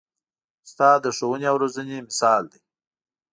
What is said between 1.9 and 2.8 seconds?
مثال دی.